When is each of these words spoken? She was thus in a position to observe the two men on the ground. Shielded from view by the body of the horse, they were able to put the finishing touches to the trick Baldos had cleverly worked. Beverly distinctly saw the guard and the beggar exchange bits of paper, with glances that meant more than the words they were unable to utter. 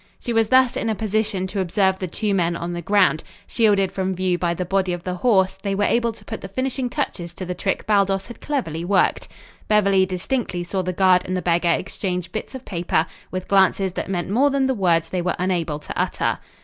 She 0.19 0.33
was 0.33 0.47
thus 0.47 0.75
in 0.75 0.89
a 0.89 0.95
position 0.95 1.45
to 1.45 1.59
observe 1.59 1.99
the 1.99 2.07
two 2.07 2.33
men 2.33 2.55
on 2.55 2.73
the 2.73 2.81
ground. 2.81 3.23
Shielded 3.45 3.91
from 3.91 4.15
view 4.15 4.35
by 4.35 4.55
the 4.55 4.65
body 4.65 4.93
of 4.93 5.03
the 5.03 5.13
horse, 5.13 5.53
they 5.61 5.75
were 5.75 5.83
able 5.83 6.11
to 6.11 6.25
put 6.25 6.41
the 6.41 6.47
finishing 6.47 6.89
touches 6.89 7.35
to 7.35 7.45
the 7.45 7.53
trick 7.53 7.85
Baldos 7.85 8.25
had 8.25 8.41
cleverly 8.41 8.83
worked. 8.83 9.27
Beverly 9.67 10.07
distinctly 10.07 10.63
saw 10.63 10.81
the 10.81 10.91
guard 10.91 11.23
and 11.25 11.37
the 11.37 11.41
beggar 11.43 11.69
exchange 11.73 12.31
bits 12.31 12.55
of 12.55 12.65
paper, 12.65 13.05
with 13.29 13.47
glances 13.47 13.93
that 13.93 14.09
meant 14.09 14.27
more 14.31 14.49
than 14.49 14.65
the 14.65 14.73
words 14.73 15.09
they 15.09 15.21
were 15.21 15.35
unable 15.37 15.77
to 15.77 15.93
utter. 15.95 16.39